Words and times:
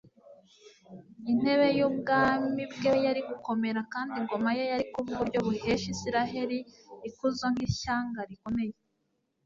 intebe 1.31 1.67
y'ubwami 1.77 2.63
bwe 2.73 2.91
yari 3.05 3.21
gukomera 3.29 3.79
kandi 3.93 4.13
ingoma 4.21 4.49
ye 4.57 4.63
yari 4.71 4.85
kuba 4.93 5.09
uburyo 5.13 5.39
buhesha 5.45 5.87
isirayeli 5.95 6.57
ikuzo 7.07 7.45
nk' 7.53 7.63
ishyanga 7.67 8.19
rikomeye 8.29 8.75